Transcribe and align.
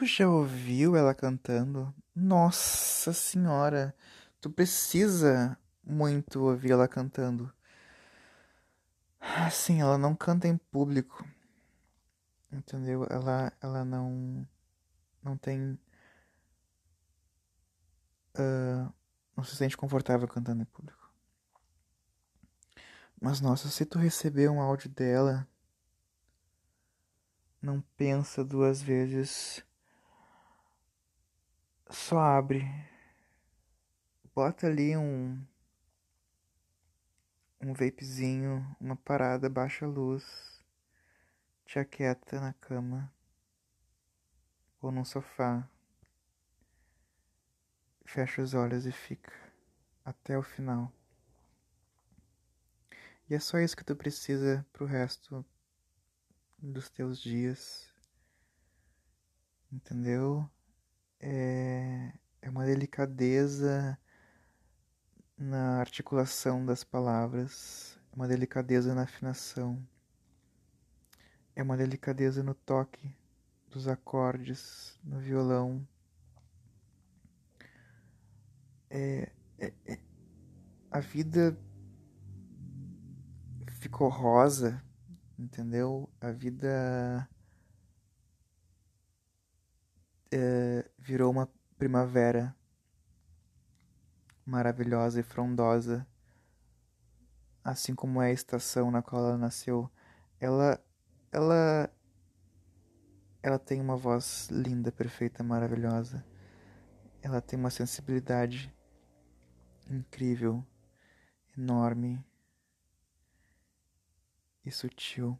Tu 0.00 0.06
já 0.06 0.26
ouviu 0.26 0.96
ela 0.96 1.14
cantando? 1.14 1.94
Nossa 2.16 3.12
Senhora! 3.12 3.94
Tu 4.40 4.48
precisa 4.48 5.58
muito 5.84 6.42
ouvir 6.42 6.70
ela 6.70 6.88
cantando. 6.88 7.52
Assim, 9.20 9.82
ela 9.82 9.98
não 9.98 10.16
canta 10.16 10.48
em 10.48 10.56
público. 10.56 11.22
Entendeu? 12.50 13.06
Ela, 13.10 13.52
ela 13.60 13.84
não. 13.84 14.48
Não 15.22 15.36
tem. 15.36 15.78
Uh, 18.38 18.90
não 19.36 19.44
se 19.44 19.54
sente 19.54 19.76
confortável 19.76 20.26
cantando 20.26 20.62
em 20.62 20.64
público. 20.64 21.12
Mas 23.20 23.38
nossa, 23.42 23.68
se 23.68 23.84
tu 23.84 23.98
receber 23.98 24.48
um 24.48 24.62
áudio 24.62 24.88
dela. 24.88 25.46
Não 27.60 27.82
pensa 27.98 28.42
duas 28.42 28.80
vezes 28.80 29.62
só 31.90 32.18
abre. 32.18 32.64
Bota 34.34 34.66
ali 34.66 34.96
um 34.96 35.44
um 37.60 37.74
vapezinho, 37.74 38.64
uma 38.80 38.96
parada, 38.96 39.50
baixa 39.50 39.84
a 39.84 39.88
luz, 39.88 40.64
te 41.66 41.78
aquieta 41.78 42.40
na 42.40 42.54
cama 42.54 43.12
ou 44.80 44.90
num 44.90 45.04
sofá. 45.04 45.68
Fecha 48.04 48.42
os 48.42 48.54
olhos 48.54 48.86
e 48.86 48.92
fica 48.92 49.32
até 50.04 50.38
o 50.38 50.42
final. 50.42 50.90
E 53.28 53.34
é 53.34 53.38
só 53.38 53.58
isso 53.58 53.76
que 53.76 53.84
tu 53.84 53.94
precisa 53.94 54.66
pro 54.72 54.86
resto 54.86 55.44
dos 56.58 56.88
teus 56.88 57.20
dias. 57.20 57.92
Entendeu? 59.70 60.50
é, 61.20 62.12
é 62.42 62.50
uma 62.50 62.64
delicadeza 62.64 63.98
na 65.36 65.80
articulação 65.80 66.64
das 66.64 66.82
palavras, 66.82 67.98
uma 68.12 68.26
delicadeza 68.26 68.94
na 68.94 69.02
afinação, 69.02 69.86
é 71.54 71.62
uma 71.62 71.76
delicadeza 71.76 72.42
no 72.42 72.54
toque 72.54 73.14
dos 73.68 73.86
acordes 73.86 74.98
no 75.04 75.18
violão. 75.18 75.86
É, 78.88 79.30
é, 79.58 79.72
é, 79.86 79.98
a 80.90 81.00
vida 81.00 81.56
ficou 83.78 84.08
rosa, 84.08 84.82
entendeu? 85.38 86.08
A 86.20 86.30
vida 86.32 87.28
uh, 90.34 90.90
virou 90.98 91.30
uma 91.30 91.48
primavera 91.78 92.54
maravilhosa 94.44 95.20
e 95.20 95.22
frondosa, 95.22 96.06
assim 97.62 97.94
como 97.94 98.20
é 98.20 98.26
a 98.26 98.32
estação 98.32 98.90
na 98.90 99.02
qual 99.02 99.24
ela 99.24 99.38
nasceu. 99.38 99.90
Ela, 100.40 100.82
ela, 101.30 101.90
ela 103.42 103.58
tem 103.58 103.80
uma 103.80 103.96
voz 103.96 104.48
linda, 104.50 104.90
perfeita, 104.90 105.42
maravilhosa. 105.42 106.24
Ela 107.22 107.40
tem 107.40 107.58
uma 107.58 107.70
sensibilidade 107.70 108.74
incrível, 109.88 110.64
enorme 111.56 112.24
e 114.64 114.70
sutil. 114.70 115.38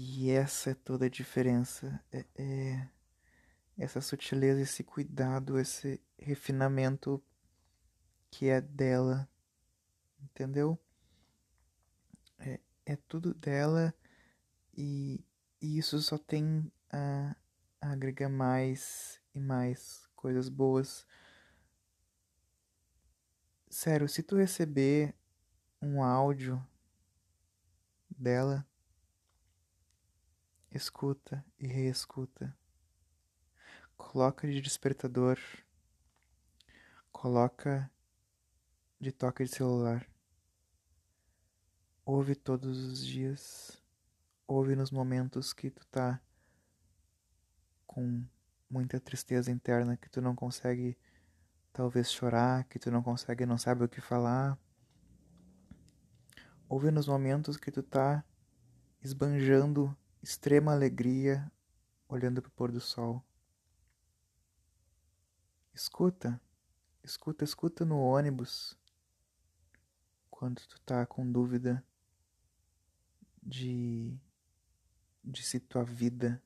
E 0.00 0.30
essa 0.30 0.70
é 0.70 0.74
toda 0.74 1.06
a 1.06 1.08
diferença. 1.08 2.00
É, 2.12 2.24
é 2.36 2.88
essa 3.76 4.00
sutileza, 4.00 4.60
esse 4.60 4.84
cuidado, 4.84 5.58
esse 5.58 6.00
refinamento 6.16 7.20
que 8.30 8.46
é 8.46 8.60
dela. 8.60 9.28
Entendeu? 10.22 10.78
É, 12.38 12.60
é 12.86 12.94
tudo 13.08 13.34
dela 13.34 13.92
e, 14.72 15.24
e 15.60 15.78
isso 15.78 16.00
só 16.00 16.16
tem 16.16 16.70
a, 16.92 17.34
a 17.80 17.90
agregar 17.90 18.28
mais 18.28 19.20
e 19.34 19.40
mais 19.40 20.08
coisas 20.14 20.48
boas. 20.48 21.04
Sério, 23.68 24.08
se 24.08 24.22
tu 24.22 24.36
receber 24.36 25.12
um 25.82 26.04
áudio 26.04 26.64
dela 28.08 28.64
escuta 30.70 31.44
e 31.58 31.66
reescuta. 31.66 32.56
Coloca 33.96 34.46
de 34.46 34.60
despertador, 34.60 35.38
coloca 37.10 37.90
de 39.00 39.12
toque 39.12 39.44
de 39.44 39.50
celular. 39.50 40.08
Ouve 42.04 42.34
todos 42.34 42.78
os 42.78 43.04
dias, 43.04 43.82
ouve 44.46 44.74
nos 44.74 44.90
momentos 44.90 45.52
que 45.52 45.70
tu 45.70 45.86
tá 45.86 46.20
com 47.86 48.24
muita 48.70 49.00
tristeza 49.00 49.50
interna, 49.50 49.96
que 49.96 50.08
tu 50.08 50.20
não 50.20 50.34
consegue 50.34 50.96
talvez 51.72 52.10
chorar, 52.10 52.64
que 52.64 52.78
tu 52.78 52.90
não 52.90 53.02
consegue, 53.02 53.44
não 53.44 53.58
sabe 53.58 53.84
o 53.84 53.88
que 53.88 54.00
falar. 54.00 54.58
Ouve 56.68 56.90
nos 56.90 57.06
momentos 57.06 57.56
que 57.56 57.70
tu 57.70 57.82
tá 57.82 58.24
esbanjando 59.02 59.96
extrema 60.22 60.72
alegria 60.72 61.50
olhando 62.08 62.40
para 62.40 62.48
o 62.48 62.52
pôr 62.52 62.72
do 62.72 62.80
sol. 62.80 63.24
Escuta, 65.74 66.40
escuta, 67.04 67.44
escuta 67.44 67.84
no 67.84 68.00
ônibus 68.00 68.76
quando 70.30 70.60
tu 70.66 70.80
tá 70.80 71.06
com 71.06 71.30
dúvida 71.30 71.84
de 73.42 74.18
de 75.22 75.42
se 75.42 75.60
tua 75.60 75.84
vida 75.84 76.42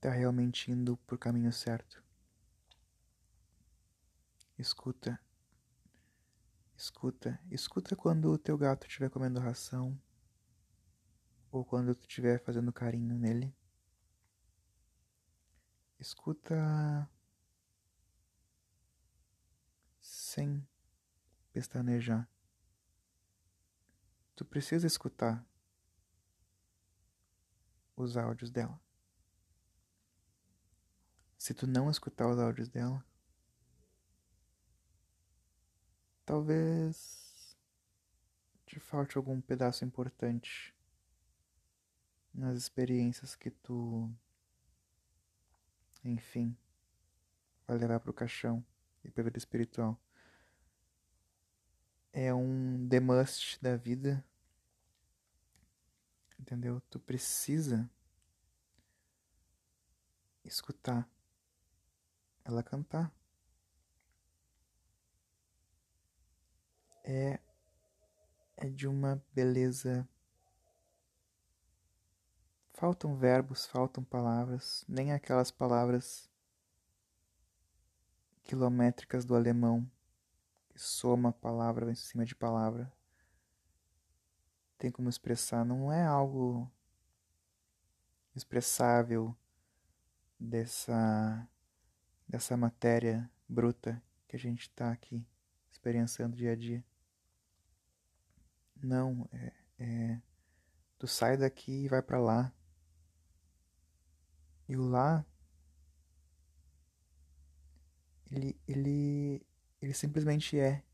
tá 0.00 0.10
realmente 0.10 0.70
indo 0.70 0.96
por 0.98 1.18
caminho 1.18 1.52
certo. 1.52 2.02
Escuta, 4.56 5.20
escuta, 6.76 7.40
escuta 7.50 7.96
quando 7.96 8.30
o 8.30 8.38
teu 8.38 8.56
gato 8.56 8.86
estiver 8.86 9.10
comendo 9.10 9.40
ração 9.40 9.98
ou 11.50 11.64
quando 11.64 11.94
tu 11.94 12.02
estiver 12.02 12.40
fazendo 12.40 12.72
carinho 12.72 13.18
nele. 13.18 13.54
Escuta 15.98 17.08
sem 20.00 20.66
pestanejar. 21.52 22.28
Tu 24.34 24.44
precisa 24.44 24.86
escutar 24.86 25.44
os 27.96 28.16
áudios 28.16 28.50
dela. 28.50 28.80
Se 31.36 31.52
tu 31.52 31.66
não 31.66 31.90
escutar 31.90 32.28
os 32.28 32.38
áudios 32.38 32.68
dela, 32.68 33.04
talvez 36.24 37.56
te 38.64 38.78
falte 38.78 39.18
algum 39.18 39.40
pedaço 39.40 39.84
importante 39.84 40.74
nas 42.32 42.56
experiências 42.56 43.34
que 43.34 43.50
tu, 43.50 44.10
enfim, 46.04 46.56
vai 47.66 47.76
levar 47.78 48.00
para 48.00 48.10
o 48.10 48.14
caixão 48.14 48.64
e 49.04 49.10
para 49.10 49.22
a 49.22 49.24
vida 49.24 49.38
espiritual. 49.38 50.00
É 52.12 52.34
um 52.34 52.88
the 52.88 53.00
must 53.00 53.60
da 53.62 53.76
vida, 53.76 54.24
entendeu? 56.38 56.80
Tu 56.90 56.98
precisa 56.98 57.88
escutar 60.44 61.08
ela 62.44 62.62
cantar. 62.62 63.12
É, 67.04 67.40
é 68.56 68.68
de 68.68 68.86
uma 68.86 69.22
beleza 69.32 70.08
Faltam 72.80 73.14
verbos, 73.14 73.66
faltam 73.66 74.02
palavras, 74.02 74.86
nem 74.88 75.12
aquelas 75.12 75.50
palavras 75.50 76.30
quilométricas 78.42 79.26
do 79.26 79.34
alemão 79.34 79.86
que 80.70 80.78
soma 80.78 81.30
palavra 81.30 81.92
em 81.92 81.94
cima 81.94 82.24
de 82.24 82.34
palavra. 82.34 82.90
Tem 84.78 84.90
como 84.90 85.10
expressar, 85.10 85.62
não 85.62 85.92
é 85.92 86.06
algo 86.06 86.72
expressável 88.34 89.36
dessa 90.38 91.46
dessa 92.26 92.56
matéria 92.56 93.30
bruta 93.46 94.02
que 94.26 94.36
a 94.36 94.38
gente 94.38 94.62
está 94.62 94.90
aqui 94.90 95.22
experienciando 95.70 96.34
dia 96.34 96.52
a 96.52 96.56
dia. 96.56 96.82
Não, 98.74 99.28
é, 99.34 99.52
é, 99.78 100.22
tu 100.98 101.06
sai 101.06 101.36
daqui 101.36 101.84
e 101.84 101.88
vai 101.88 102.00
para 102.00 102.18
lá. 102.18 102.54
E 104.70 104.76
o 104.76 104.88
lá, 104.88 105.26
ele, 108.30 108.56
ele, 108.68 109.44
ele 109.82 109.92
simplesmente 109.92 110.56
é. 110.56 110.84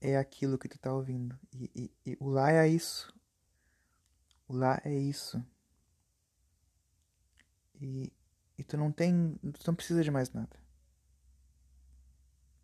É 0.00 0.16
aquilo 0.16 0.56
que 0.56 0.68
tu 0.68 0.78
tá 0.78 0.94
ouvindo. 0.94 1.36
E, 1.52 1.68
e, 1.74 2.12
e 2.12 2.16
o 2.20 2.28
lá 2.28 2.52
é 2.52 2.68
isso. 2.68 3.12
O 4.46 4.54
lá 4.54 4.80
é 4.84 4.96
isso. 4.96 5.44
E, 7.80 8.12
e 8.56 8.62
tu 8.62 8.76
não 8.76 8.92
tem. 8.92 9.34
Tu 9.58 9.66
não 9.66 9.74
precisa 9.74 10.04
de 10.04 10.10
mais 10.12 10.30
nada. 10.30 10.56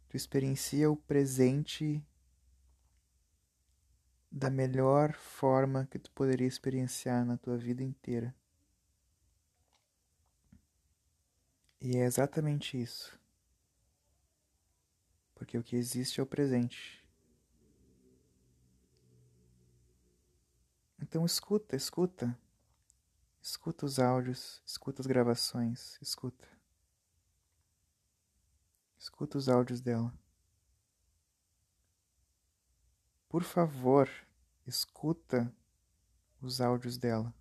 Tu 0.09 0.17
experiencia 0.17 0.89
o 0.89 0.97
presente 0.97 2.01
da 4.31 4.51
melhor 4.51 5.15
forma 5.15 5.85
que 5.89 5.99
tu 5.99 6.13
poderia 6.13 6.47
experienciar 6.47 7.27
na 7.27 7.37
tua 7.37 7.59
vida 7.59 7.83
inteira. 7.83 8.33
E 11.87 11.99
é 11.99 12.05
exatamente 12.07 12.81
isso. 12.81 13.21
Porque 15.35 15.59
o 15.59 15.63
que 15.63 15.77
existe 15.77 16.19
é 16.19 16.23
o 16.23 16.27
presente. 16.27 17.05
Então 20.99 21.27
escuta, 21.27 21.77
escuta. 21.77 22.35
Escuta 23.43 23.85
os 23.85 23.99
áudios, 23.99 24.63
escuta 24.65 25.03
as 25.03 25.07
gravações, 25.07 25.99
escuta. 26.01 26.49
Escuta 28.99 29.37
os 29.37 29.47
áudios 29.51 29.83
dela. 29.83 30.11
Por 33.29 33.43
favor, 33.43 34.09
escuta 34.67 35.55
os 36.41 36.63
áudios 36.63 36.97
dela. 36.97 37.35